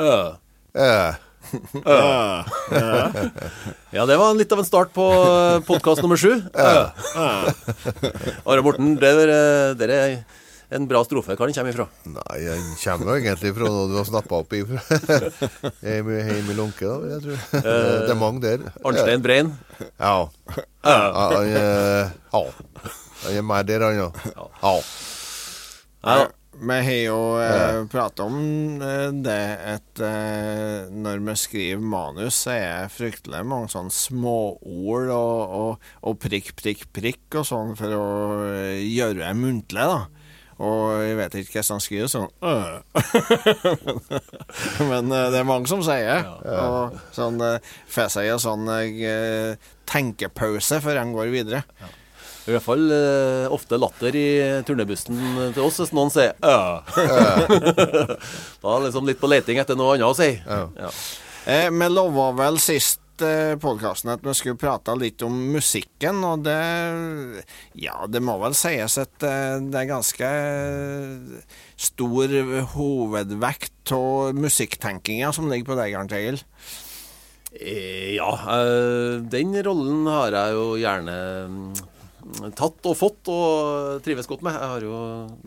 [0.00, 0.34] Øh.
[0.74, 1.14] Uh.
[3.94, 5.04] Ja, det var litt av en start på
[5.68, 6.32] podkast nummer sju.
[6.56, 9.28] Are Morten, det er,
[9.94, 10.16] er
[10.74, 11.36] en bra strofe.
[11.38, 11.86] Hvor den kommer ifra?
[12.08, 14.78] nei, den kommer egentlig fra noe du har snappa opp ifra.
[15.84, 17.34] Heim i- Lunke, da, vil jeg tro.
[17.54, 17.62] Det,
[18.08, 18.58] det er mange der.
[18.82, 19.48] Arnstein Brein.
[20.00, 20.14] Ja.
[20.84, 22.10] ja han er
[23.30, 24.08] er mer der, han, ja.
[26.04, 26.26] ja.
[26.60, 28.36] Vi har jo eh, pratet om
[28.82, 29.38] eh, det
[29.74, 35.88] at eh, når vi skriver manus, så er det fryktelig mange sånne småord og, og,
[36.06, 38.04] og prikk, prikk, prikk og sånn for å
[38.46, 40.04] eh, gjøre det muntlig, da.
[40.64, 42.74] Og jeg vet ikke hvordan han skriver sånn øh.
[44.92, 47.42] Men eh, det er mange som sier Og sånn
[47.90, 48.70] får seg en sånn
[49.90, 51.64] tenkepause før en går videre.
[52.44, 54.26] I hvert fall eh, ofte latter i
[54.68, 55.16] turnebussen
[55.56, 56.82] til oss hvis noen sier ja.
[58.60, 60.28] da er liksom litt på leting etter noe annet å si.
[60.44, 60.90] Ja.
[61.48, 66.44] Eh, vi lova vel sist eh, podkasten at vi skulle prate litt om musikken, og
[66.44, 66.60] det
[67.80, 70.30] Ja, det må vel sies at eh, det er ganske
[71.88, 72.38] stor
[72.76, 76.40] hovedvekt av musikktenkinga som ligger på deg, Arnt Egil.
[77.54, 81.74] Eh, ja, eh, den rollen har jeg jo gjerne mm,
[82.56, 84.56] tatt og fått og trives godt med.
[84.56, 84.98] Jeg har jo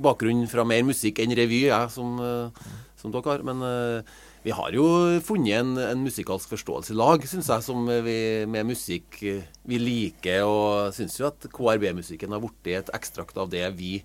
[0.04, 2.68] bakgrunn fra mer musikk enn revy, jeg, som, eh,
[3.02, 3.46] som dere har.
[3.48, 4.86] Men uh, vi har jo
[5.26, 9.82] funnet en, en musikalsk forståelse i lag, syns jeg, som vi med musikk eh, vi
[9.82, 10.46] liker.
[10.48, 13.98] Og syns jo at KRB-musikken har blitt et ekstrakt av det vi,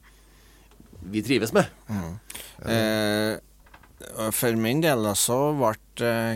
[1.13, 1.71] vi trives med.
[2.67, 3.39] Eh,
[4.35, 5.77] for min del så ble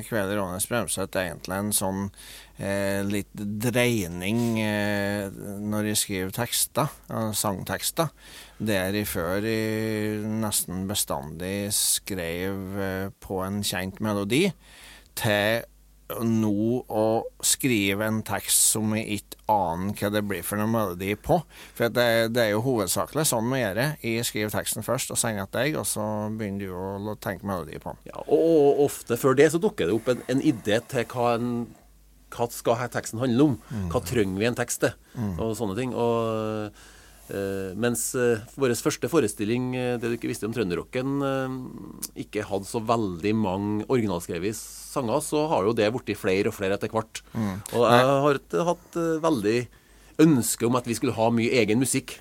[0.07, 2.11] Kveld i Rånes Bremseth egentlig en sånn
[2.59, 5.29] eh, litt dreining eh,
[5.63, 8.13] når jeg skriver tekster, eh, sangtekster.
[8.57, 14.47] Der jeg før jeg nesten bestandig skrev eh, på en kjent melodi,
[15.17, 15.65] til
[16.23, 17.07] nå å
[17.43, 21.41] skrive en tekst som jeg ikke aner hva det blir for noen melodi på.
[21.77, 23.89] For det, det er jo hovedsakelig sånn vi gjør det.
[24.07, 27.81] Jeg skriver teksten først og sender til deg, og så begynner du å tenke melodi
[27.83, 28.05] på den.
[28.13, 31.67] Ja, og, ofte før det så dukker det opp en, en idé til hva, en,
[32.37, 33.57] hva skal her teksten handle om.
[33.93, 34.95] Hva trenger vi en tekst til?
[35.41, 35.97] Og sånne ting.
[35.97, 36.77] Og,
[37.27, 41.17] Uh, mens uh, vår første forestilling, eh, det du ikke visste om trønderrocken,
[42.23, 46.79] ikke hadde så veldig mange originalskrevne sanger, så har jo det blitt flere og flere
[46.79, 47.25] etter hvert.
[47.75, 49.57] Og jeg har hatt veldig
[50.23, 52.21] ønske om at vi skulle ha mye egen musikk.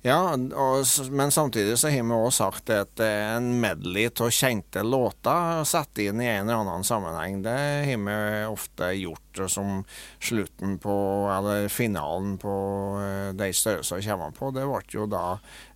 [0.00, 4.80] Ja, og, men samtidig så har vi også sagt at er en medley av kjente
[4.80, 7.42] låter satt inn i en eller annen sammenheng.
[7.44, 8.16] Det har vi
[8.48, 9.82] ofte gjort som
[10.16, 10.96] slutten på,
[11.34, 12.56] eller finalen på
[13.04, 14.48] eh, de størrelser kommer på.
[14.56, 15.26] Det ble jo da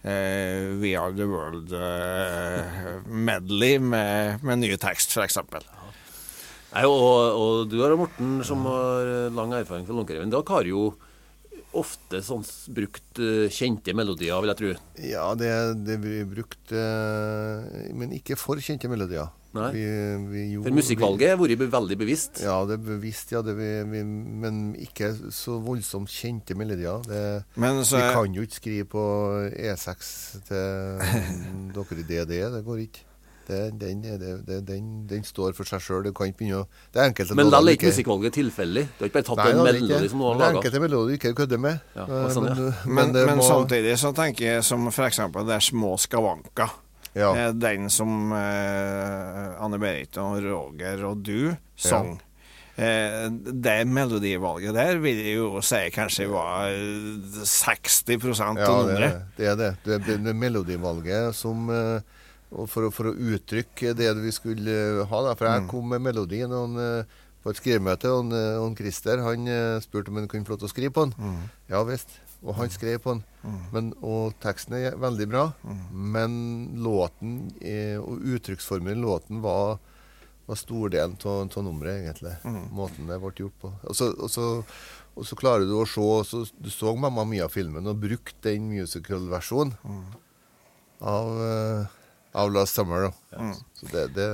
[0.01, 5.43] eh, We Are The World eh, medley med, med ny tekst, f.eks.
[6.75, 6.97] Nei, og,
[7.39, 10.95] og du har Morten, som har eh, lang erfaring fra Lånkereven, dere har jo
[11.81, 14.75] ofte sånn brukt eh, kjente melodier, vil jeg tro.
[15.05, 15.51] Ja, det,
[15.87, 19.33] det blir brukt eh, Men ikke for kjente melodier.
[19.55, 19.69] Nei.
[19.71, 19.83] Vi,
[20.33, 22.41] vi gjorde, For musikkvalget har vært veldig bevisst.
[22.43, 23.43] Ja, det er bevisst, ja.
[23.47, 27.05] Det vi, vi, men ikke så voldsomt kjente melodier.
[27.07, 27.23] Det,
[27.63, 29.05] Men så vi kan jo ikke skrive på
[29.55, 30.13] E6
[30.51, 31.05] til
[31.77, 32.34] dere i DD.
[32.57, 33.07] Det går ikke.
[33.47, 36.03] Det, den, det, det, den, den står for seg sjøl.
[36.06, 38.84] Du kan ikke begynne å Det er enkelte Men da er ikke musikkvalget tilfeldig.
[38.97, 40.10] Du har ikke bare tatt Nei, en melodi ikke.
[40.15, 41.81] som noen Det er enkelte melodier du ikke kødder med.
[41.99, 42.54] Ja, Eh, sånn, ja.
[42.87, 45.21] men, Men, men må- samtidig så tenker jeg som f.eks.
[45.34, 46.72] det er Små skavanker.
[47.15, 47.28] Ja.
[47.37, 52.16] Eh, Den som eh, Anne Berit og Roger og du sang.
[52.75, 59.12] Eh, det melodivalget der vil jeg jo si kanskje var eh, 60 av Ja, det,
[59.37, 59.69] det er det.
[59.84, 62.00] Det det, det melodivalget som eh,
[62.70, 65.22] for, for å uttrykke det vi skulle eh, ha.
[65.28, 65.37] Da.
[65.38, 68.76] For jeg kom med melodien og han, eh, på et skrivemøte, og han, eh, han
[68.78, 69.48] Christer han
[69.84, 71.41] spurte om han kunne få lov til å skrive på den.
[71.72, 72.20] Ja visst.
[72.44, 73.25] Og han skrev på den.
[73.72, 75.47] Men, og teksten er veldig bra,
[75.91, 76.34] men
[76.84, 77.38] låten
[78.04, 79.78] og uttrykksformen i låten var
[80.44, 82.34] var stordelen av nummeret, egentlig.
[82.77, 83.71] Måten det ble gjort på.
[83.89, 84.48] Og så, og så,
[85.16, 89.72] og så klarer du å se så, Du så Mamma Mia-filmen og brukte den musical-versjonen
[91.00, 91.30] av,
[92.34, 93.09] av Last Summer.
[93.09, 93.51] Da.
[93.81, 94.28] Så det, det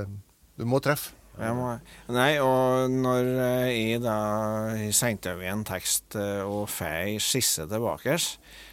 [0.61, 1.17] Du må treffe.
[1.41, 1.71] Må,
[2.13, 4.17] nei, og når eh, jeg da
[4.93, 8.19] sendte over en tekst eh, og får skisse tilbake,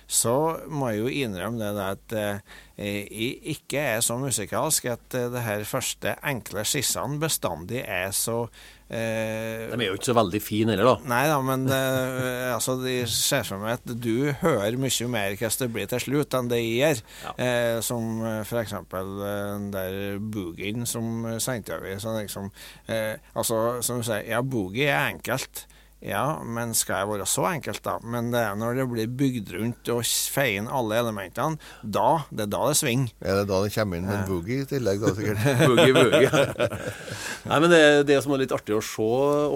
[0.07, 0.33] så
[0.71, 5.43] må jeg jo innrømme det at eh, jeg ikke er så musikalsk at eh, det
[5.43, 8.45] her første enkle skissene bestandig er så
[8.87, 11.11] eh, De er jo ikke så veldig fine heller, da.
[11.11, 15.59] Nei da, men eh, altså, de ser for meg at du hører mye mer hvordan
[15.65, 17.05] det blir til slutt, enn det jeg gjør.
[17.25, 17.37] Ja.
[17.43, 18.77] Eh, som eh, f.eks.
[18.95, 21.99] den der boogien som sendte over.
[22.21, 22.47] Liksom,
[22.87, 25.67] eh, altså, som du sier, ja, boogie er enkelt.
[26.05, 27.95] Ja, men skal jeg være så enkelt, da?
[28.05, 32.45] Men det er når det blir bygd rundt og feier inn alle elementene, da, det
[32.45, 33.15] er da det svinger.
[33.25, 35.41] Er det da det kommer inn med en boogie i tillegg, da sikkert?
[35.71, 36.69] boogie, boogie.
[37.49, 39.09] Nei, men det, det som er litt artig å se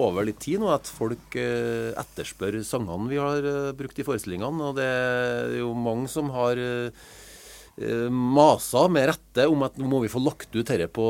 [0.08, 4.70] over litt tid nå, at folk eh, etterspør sangene vi har eh, brukt i forestillingene.
[4.72, 7.31] Og det er jo mange som har eh, Eh,
[8.12, 11.06] masa med rette om at nå må vi få lagt ut dette på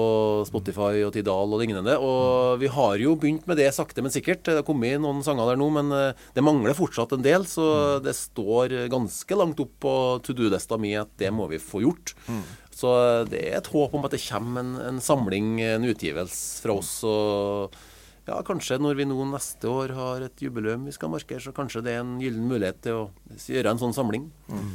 [0.47, 1.97] Spotify og Tidal og lignende.
[1.99, 4.45] Og vi har jo begynt med det sakte, men sikkert.
[4.47, 7.47] Det har kommet noen sanger der nå, men eh, det mangler fortsatt en del.
[7.51, 8.07] Så mm.
[8.07, 12.15] det står ganske langt opp på to do-lista mi at det må vi få gjort.
[12.31, 12.45] Mm.
[12.73, 12.93] Så
[13.29, 16.95] det er et håp om at det kommer en, en samling, en utgivelse fra oss.
[17.03, 17.75] og
[18.23, 21.83] ja, kanskje når vi nå neste år har et jubileum vi skal markere, så kanskje
[21.83, 24.29] det er en gyllen mulighet til å gjøre en sånn samling.
[24.47, 24.71] Mm.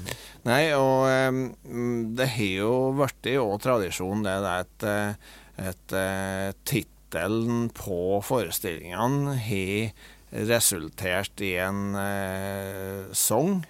[0.49, 5.31] Nei, og um, det har jo blitt jo tradisjon, det der at, eh,
[5.71, 13.61] at uh, tittelen på forestillingene har resultert i en uh, sang.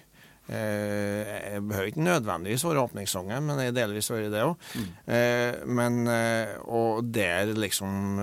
[0.48, 4.54] Eh, jeg behøver ikke nødvendigvis være åpningssangen, men jeg delvis vært det òg.
[4.80, 4.86] Mm.
[5.12, 8.16] Eh, men eh, Og der liksom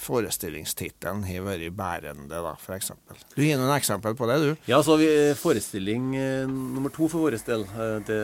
[0.00, 2.92] forestillingstittelen har vært bærende, da, f.eks.
[3.34, 4.50] Du gir noen eksempel på det, du?
[4.68, 6.12] Ja, så har vi forestilling
[6.48, 7.66] nummer to for vår del.
[8.08, 8.20] Det,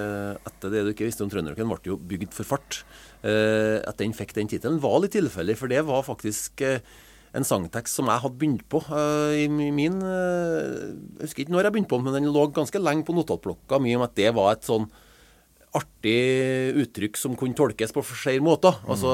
[0.48, 2.80] etter det du ikke visste om trønderrocken, ble jo bygd for fart.
[3.22, 6.64] At den fikk den tittelen, var litt tilfeldig, for det var faktisk
[7.36, 10.70] en sangtekst som jeg hadde begynt på uh, i min uh,
[11.20, 13.80] Jeg husker ikke når jeg begynte på den, men den lå ganske lenge på notatblokka
[13.82, 14.88] mi om at det var et sånn
[15.76, 18.78] artig uttrykk som kunne tolkes på flere måter.
[18.80, 18.90] Mm.
[18.94, 19.10] Altså,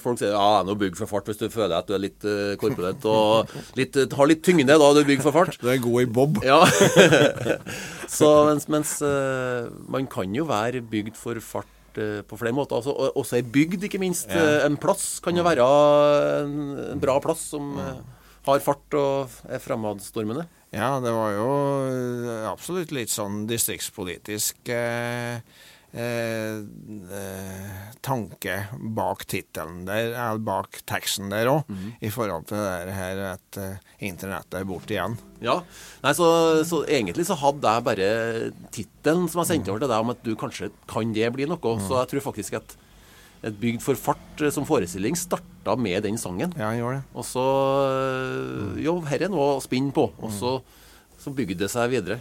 [0.00, 2.54] Folk sier ja, nå bygg for fart hvis du føler at du er litt uh,
[2.60, 5.60] korpulent og litt, har litt tyngde da du bygger for fart.
[5.60, 6.40] Du er god i bob.
[6.46, 6.62] Ja.
[8.16, 12.78] Så mens, mens uh, man kan jo være bygd for fart Eh, på flere måter.
[12.78, 14.30] Altså, også ei bygd, ikke minst.
[14.30, 14.42] Ja.
[14.42, 15.66] Eh, en plass kan jo være
[16.42, 16.58] en,
[16.92, 17.94] en bra plass som ja.
[18.48, 20.48] har fart og er fremadstormende.
[20.74, 21.48] Ja, det var jo
[22.50, 25.75] absolutt litt sånn distriktspolitisk eh, Eh, eh,
[28.04, 28.56] tanke
[28.96, 31.86] bak tittelen der, eller bak teksten der òg, mm.
[32.04, 35.16] i forhold til det her at uh, internettet er borte igjen.
[35.40, 35.60] Ja,
[36.02, 36.26] Nei, så,
[36.68, 38.10] så, egentlig så hadde jeg bare
[38.74, 41.60] tittelen som jeg sendte over til deg, om at du kanskje kan det bli noe.
[41.60, 41.86] Mm.
[41.86, 42.76] Så jeg tror faktisk at
[43.46, 46.54] et Bygd for fart som forestilling starta med den sangen.
[46.58, 47.04] Ja, gjorde det.
[47.14, 47.44] Og så
[48.82, 50.08] Jo, her er noe å spinne på.
[50.18, 50.58] Og så,
[51.20, 52.18] så bygde det seg videre.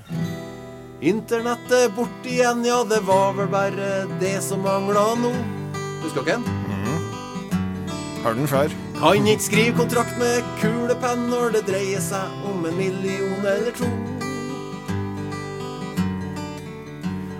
[1.01, 5.31] Internettet bort igjen, ja, det var vel bare det som mangla nå.
[6.05, 6.45] Husker dere den?
[6.71, 7.01] Mm.
[8.23, 8.71] Har den før.
[8.95, 13.89] Kan ikke skrive kontrakt med kulepenn når det dreier seg om en million eller to.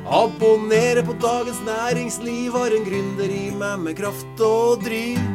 [0.06, 5.35] Abonnere på Dagens Næringsliv har en gründer i meg med kraft og driv.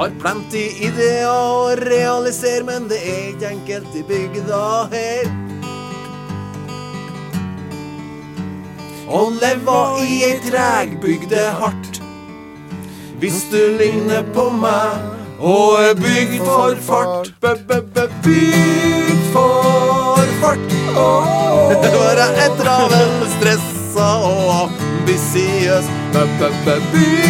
[0.00, 4.60] Har plenty ideer å realisere, men det er ikke enkelt i bygda
[4.94, 5.26] her.
[9.12, 12.00] Å leve i ei trægbygde hardt.
[13.20, 17.28] Hvis du ligner på meg og er bygd for fart.
[18.24, 20.76] Bygd for fart.
[21.76, 25.92] Være et travel, stressa og ambisiøs.
[26.16, 27.20] Bygd.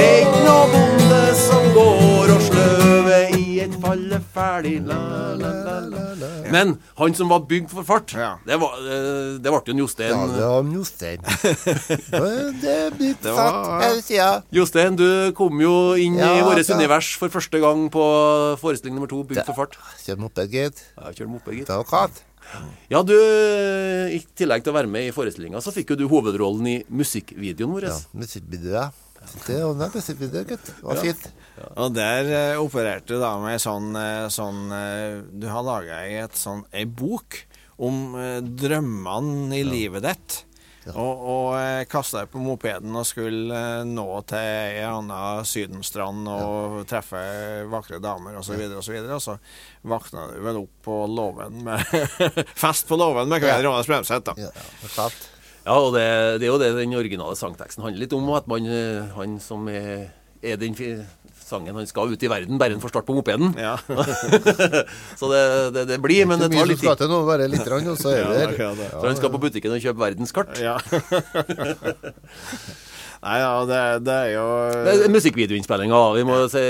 [0.00, 5.00] Eit nå bonde som går og sløver i et falleferdig la,
[5.40, 6.30] la, la, la.
[6.50, 8.32] Men han som var bygd for fart, ja.
[8.46, 10.14] det, var, eh, det ble jo Jostein.
[10.14, 11.26] Ja, det var Jostein.
[12.62, 14.30] det er blitt satt hele tida.
[14.54, 15.06] Jostein, du
[15.38, 18.06] kom jo inn ja, i vårt univers for første gang på
[18.62, 19.78] forestilling nummer to, Bygd for fart.
[20.02, 20.82] Kjør moped, gitt.
[20.98, 22.26] Ja, kjør moped, gitt.
[22.90, 26.66] Ja, du, I tillegg til å være med i forestillinga, så fikk jo du hovedrollen
[26.66, 27.86] i musikkvideoen vår.
[27.90, 28.88] Ja, musikkvideo, ja.
[29.46, 30.66] Det var musikkvideo, gutt.
[30.66, 31.04] Det var ja.
[31.04, 31.26] fint.
[31.60, 31.70] Ja.
[31.84, 36.22] Og der uh, opererte du da med sånn, uh, sånn uh, Du har laga ei
[36.32, 36.64] sånn,
[36.96, 37.42] bok
[37.80, 38.16] om
[38.60, 39.68] drømmene i ja.
[39.68, 40.40] livet ditt.
[40.90, 41.00] Ja.
[41.00, 46.28] Og, og eh, kasta deg på mopeden og skulle eh, nå til ei anna sydenstrand
[46.28, 46.84] og ja.
[46.92, 47.24] treffe
[47.72, 48.58] vakre damer osv.
[48.58, 51.82] Og, så videre, og, så og så våkna du vel opp på låven med
[52.62, 54.36] Fest på låven med Kveil Rånes Bremseth, da.
[54.38, 55.10] Ja, ja.
[55.64, 56.06] ja, og det,
[56.40, 58.28] det, er jo det den originale sangteksten handler litt om.
[58.36, 58.66] At man,
[59.16, 60.10] han som er
[60.42, 60.74] er den
[61.50, 63.52] sangen han skal ut i verden, bare han får start på mopeden.
[63.58, 63.76] Ja.
[65.20, 65.42] så det,
[65.76, 67.06] det, det blir, men det tar litt tid.
[67.10, 68.76] nå, bare litt, rann, og så er vi Ja, der.
[68.78, 68.92] det.
[68.94, 70.62] Så han skal på butikken og kjøpe verdenskart.
[70.62, 70.78] ja.
[73.20, 74.44] Nei, ja, det, det er jo
[74.86, 75.98] Det Musikkvideoinnspillinga.
[76.16, 76.62] Vi må si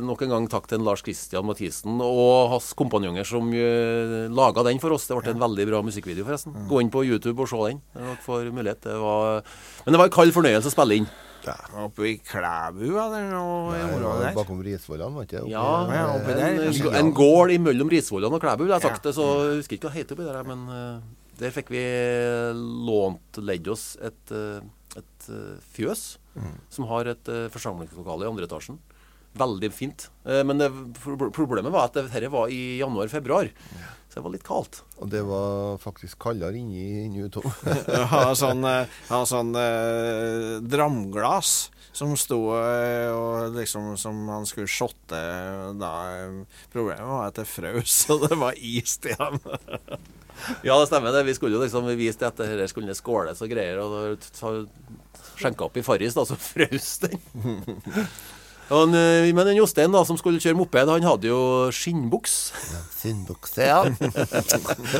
[0.00, 4.80] nok en gang takk til Lars Christian Mathisen og hans kompanjonger som uh, laga den
[4.80, 5.04] for oss.
[5.10, 6.56] Det ble en veldig bra musikkvideo, forresten.
[6.70, 7.82] Gå inn på YouTube og se den.
[7.92, 8.80] Dere får mulighet.
[8.88, 9.44] Det var,
[9.84, 11.10] men det var en kald fornøyelse å spille inn.
[11.82, 14.34] Oppe i Klæbu eller noe i området der.
[14.36, 15.50] Bakom Risvollan, var ikke det?
[15.52, 19.08] Ja, ja, oppi der, en, en gård imellom Risvollan og Klæbu, Jeg jeg sagt Ja.
[19.10, 19.14] det.
[19.18, 21.02] Så jeg husker ikke hva det heter oppi der, men uh,
[21.40, 21.82] der fikk vi
[22.86, 25.28] lånt ledd oss et, et, et
[25.74, 26.18] fjøs fjøs
[26.72, 28.78] som har et uh, forsamlingslokale i andre etasjen.
[29.38, 30.10] Veldig fint.
[30.28, 30.68] Eh, men det,
[31.32, 33.48] problemet var at dette var i januar-februar,
[34.08, 34.82] så det var litt kaldt.
[35.00, 37.52] Og det var faktisk kaldere inni inni ute òg.
[38.12, 44.70] Ha sånn, eh, ha sånn eh, dramglass som sto eh, og liksom som han skulle
[44.70, 45.18] shotte
[45.80, 45.92] da.
[46.72, 49.40] Problemet var at det frøs, og det var is til ham.
[50.64, 51.12] Ja, det stemmer.
[51.12, 51.24] det.
[51.28, 53.80] Vi skulle jo liksom vise til at dette skulle skåles og greier.
[53.84, 54.30] Og
[55.40, 57.20] skjenka opp i Farris, da, så frøs den.
[58.72, 61.40] Og en, eh, men den Jostein da, som skulle kjøre moped, han hadde jo
[61.74, 62.36] skinnbuks
[62.96, 63.82] Skinnbuks, ja.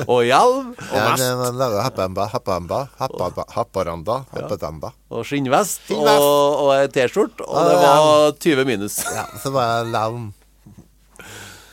[0.05, 4.93] og hjelm ja det var laget happamba, happamba, happamba, happaranda, happatamba.
[5.13, 6.29] og skinnvest og, Skinnvest.
[6.67, 8.99] og ei T-skjorte, og Ja, det var 20 minus.
[9.07, 10.31] Ja, så var jeg laum.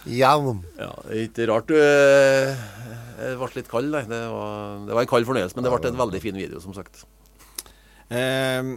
[0.09, 0.61] Hjelm.
[0.79, 4.05] Ja, det ikke rart du eh, ble litt kald, nei.
[4.07, 6.77] Det var, det var en kald fornøyelse, men det ble en veldig fin video, som
[6.77, 7.03] sagt.
[8.09, 8.71] Eh,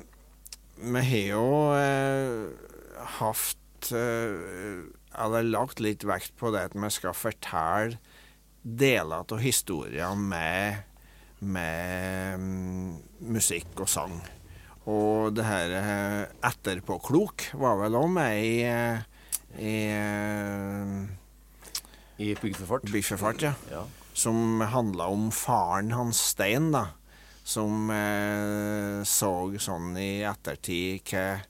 [0.82, 1.46] vi har jo
[1.78, 2.72] eh,
[3.18, 4.82] hatt uh,
[5.12, 7.98] Eller lagt litt vekt på det at vi skal fortelle
[8.62, 10.84] deler av historien med,
[11.42, 12.94] med um,
[13.34, 14.14] musikk og sang.
[14.86, 19.02] Og det her uh, etterpåklok var vel òg med i, eh,
[19.58, 20.96] i eh,
[22.22, 22.88] I bygdefart.
[22.90, 23.84] Bygdefart, ja Ja.
[24.14, 26.86] som handla om faren hans Stein, da.
[27.44, 31.40] Som eh, så sånn i ettertid hva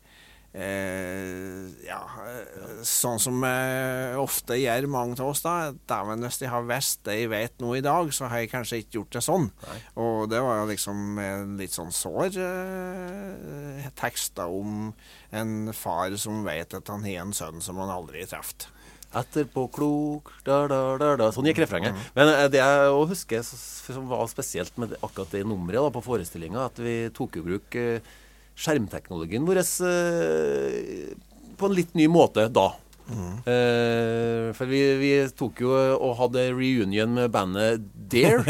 [0.54, 5.72] eh, Ja, eh, sånn som eh, ofte gjør mange av oss, da.
[5.88, 8.82] Dæven, hvis de har visst det jeg vet nå i dag, så har jeg kanskje
[8.82, 9.48] ikke gjort det sånn.
[9.96, 14.92] Og det var jo liksom en litt sånn sår eh, tekster om
[15.32, 18.68] en far som vet at han har en sønn som han aldri har truffet.
[19.12, 21.26] Etterpåklok da, da, da, da.
[21.34, 21.96] Sånn gikk refrenget.
[22.16, 26.04] Men eh, det jeg òg husker som var spesielt med akkurat det nummeret da, på
[26.04, 28.12] forestillinga, at vi tok i bruk eh,
[28.58, 31.12] skjermteknologien vår eh,
[31.58, 32.70] på en litt ny måte da.
[33.12, 37.82] Eh, for vi, vi tok jo og hadde reunion med bandet
[38.12, 38.44] Dare.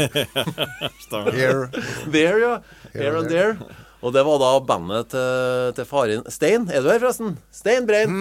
[1.33, 1.69] Here.
[2.11, 2.53] There, ja.
[2.93, 3.57] Here Here and There.
[4.03, 7.37] Og det var da bandet til, til faren Stein, er du her forresten?
[7.55, 8.15] Stein Brein.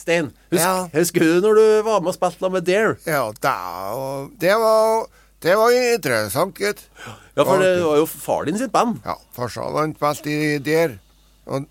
[0.00, 0.88] Stein, husk, Ja.
[0.94, 2.96] husker du når du var med og spilte med Dare?
[3.06, 3.54] Ja, da,
[4.42, 5.06] det var
[5.40, 6.82] Det var interessant, gitt.
[7.38, 8.98] Ja, for det var jo far din sitt band.
[9.06, 10.98] Ja, farsan spilte i der.
[11.50, 11.66] Og,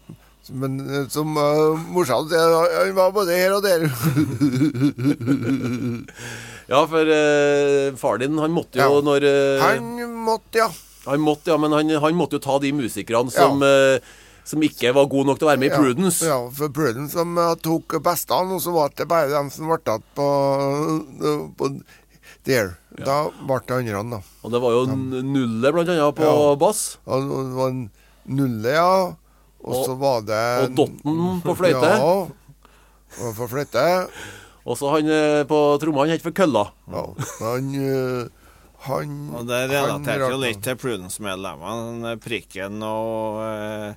[0.59, 3.85] men eh, som uh, morsan sier, han var både her og der.
[6.69, 9.01] Ja, for uh, far din, han måtte jo Ja.
[9.01, 9.87] når uh, Han
[10.25, 10.67] måtte, ja.
[11.07, 13.97] han måtte, ja, men han, han måtte jo ta de musikerne som, eh,
[14.45, 16.25] som ikke var gode nok til å være med i Ja, Prudence.
[16.29, 17.33] Ja, for Prudence som
[17.65, 20.27] tok bestene, og så var det bare dem som ble tatt på,
[21.25, 21.71] eh, på
[22.45, 22.75] der.
[23.01, 24.21] Da ble det andre, da.
[24.45, 24.99] Og det var jo ja.
[25.25, 26.53] Nulle, blant annet, på Ja.
[26.61, 26.83] bass.
[27.09, 27.81] Og det var en
[28.29, 28.93] nulle, ja.
[29.59, 31.89] Og, Og- så var det Og Dotten på fløyte.
[31.91, 32.11] Ja.
[33.25, 33.85] Og på fløyte.
[34.69, 36.65] Og så han eh, på tromma, han het for Kølla.
[36.93, 37.03] Ja.
[37.41, 38.27] Han eh,
[38.85, 42.13] Han Og det relaterte jo litt til Prudence-medlemmene.
[42.23, 43.93] Prikken og eh,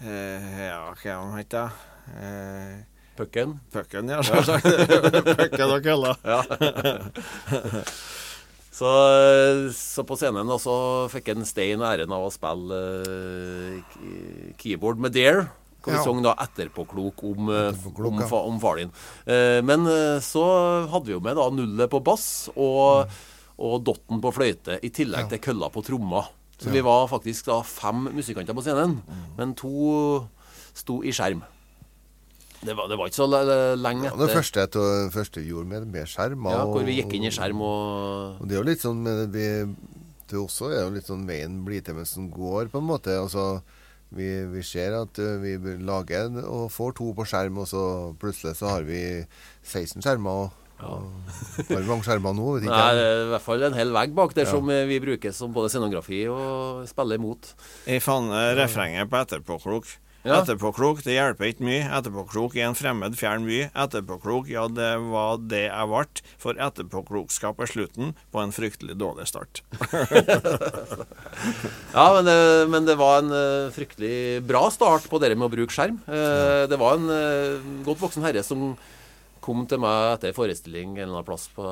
[0.00, 1.66] eh, Ja, hva han het da?
[2.16, 2.76] Eh,
[3.16, 3.58] Pucken.
[3.72, 4.20] Pucken, ja.
[5.40, 6.16] Pucken og kølla.
[6.24, 6.40] Ja.
[8.76, 8.90] så,
[9.72, 10.74] så på scenen da, så
[11.12, 14.02] fikk en Stein æren av å spille uh,
[14.60, 15.46] keyboard med Dare.
[15.86, 16.04] Hvor vi Ja.
[16.04, 18.26] sang da etterpåklok om, eh, Etterpåklok, om, ja.
[18.26, 18.90] fa, om far din.
[19.22, 20.42] Uh, men uh, så
[20.90, 23.06] hadde vi jo med da nullet på bass og,
[23.56, 25.30] og dotten på fløyte, i tillegg Ja.
[25.36, 26.24] til kølla på tromma.
[26.58, 29.24] Så vi var faktisk da fem musikanter på scenen, Mm.
[29.38, 30.26] men to
[30.74, 31.42] sto i skjerm.
[32.66, 34.26] Det var, det var ikke så lenge lenge Ja, etter.
[34.26, 36.48] det første, det første vi gjorde med, med skjerm.
[36.50, 39.46] Ja, hvor vi gikk inn i skjerm og Og det er jo litt sånn vi,
[40.26, 43.14] Det også er jo litt sånn veien blir til mens den går, på en måte.
[43.14, 43.62] Altså,
[44.16, 47.82] vi, vi ser at uh, vi lager og får to på skjerm, og så
[48.18, 49.00] plutselig så har vi
[49.66, 50.46] 16 skjermer.
[50.46, 50.96] Og, ja.
[51.70, 52.48] har vi mange skjermer nå?
[52.56, 52.74] Vet ikke.
[52.74, 54.50] Nei, det er i hvert fall en hel vegg bak der Ja.
[54.56, 57.52] som eh, vi bruker som både scenografi og spiller imot.
[57.86, 59.88] Jeg fant eh, refrenget på Etterpåklok.
[60.26, 60.40] Ja.
[60.40, 61.84] Etterpåklok, det hjelper ikke mye.
[61.86, 63.60] Etterpåklok i en fremmed, fjern by.
[63.70, 66.24] Etterpåklok, ja, det var det jeg ble.
[66.42, 69.62] For etterpåklokskap er slutten på en fryktelig dårlig start.
[71.96, 72.36] Ja, men det,
[72.72, 75.98] men det var en eh, fryktelig bra start på det med å bruke skjerm.
[76.04, 78.74] Eh, det var en eh, godt voksen herre som
[79.44, 81.64] kom til meg etter en forestilling en eller annen plass på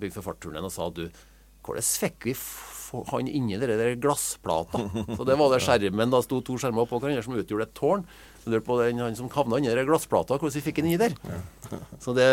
[0.00, 1.04] Bygg for fart-turneen og sa du,
[1.66, 2.34] hvordan fikk vi
[3.10, 4.80] han inni de der glassplata?
[5.16, 6.12] Så det var det skjermen.
[6.12, 8.04] Da sto to skjermer oppå hverandre som utgjorde et tårn.
[8.44, 11.12] Så på den, han som havna inni den glassplata, hvordan vi fikk den inni der.
[12.02, 12.26] Så det,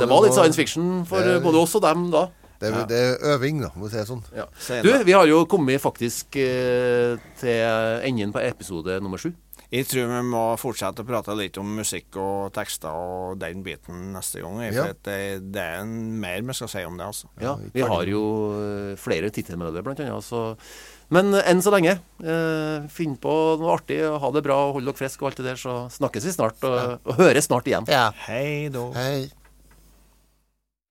[0.00, 2.26] det var litt science fiction for både oss og dem da.
[2.60, 4.22] Det, er- det er øving, da, må vi si det sånn.
[4.32, 4.44] Ja.
[4.84, 9.32] Du, vi har jo kommet faktisk eh, til enden på episode nummer sju.
[9.74, 14.12] Jeg tror vi må fortsette å prate litt om musikk og tekster og den biten
[14.14, 14.60] neste gang.
[14.62, 14.84] jeg, Ja.
[14.84, 15.16] For det,
[15.54, 17.30] det er en mer vi skal si om det, altså.
[17.42, 18.22] Ja, vi har jo
[18.60, 20.22] eh, flere tittelmelodier, blant annet.
[20.22, 20.44] Så.
[21.10, 24.92] Men enn så lenge, eh, finn på noe artig, og ha det bra, og hold
[24.92, 27.90] dere friske og alt det der, så snakkes vi snart, og, og høres snart igjen.
[27.90, 28.12] Ja.
[28.28, 28.92] Hei da.
[28.94, 29.26] Hei.